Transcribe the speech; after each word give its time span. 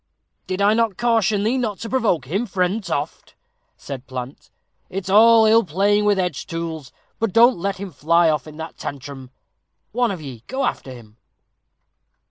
"Did 0.47 0.63
I 0.63 0.73
not 0.73 0.97
caution 0.97 1.43
thee 1.43 1.59
not 1.59 1.77
to 1.81 1.87
provoke 1.91 2.25
him, 2.25 2.47
friend 2.47 2.83
Toft?" 2.83 3.35
said 3.77 4.07
Plant; 4.07 4.49
"it's 4.89 5.09
ill 5.09 5.63
playing 5.63 6.05
with 6.05 6.17
edge 6.17 6.47
tools; 6.47 6.91
but 7.19 7.31
don't 7.33 7.59
let 7.59 7.77
him 7.77 7.91
fly 7.91 8.27
off 8.27 8.47
in 8.47 8.57
that 8.57 8.79
tantrum 8.79 9.29
one 9.91 10.09
of 10.09 10.19
ye 10.19 10.43
go 10.47 10.65
after 10.65 10.91
him." 10.91 11.17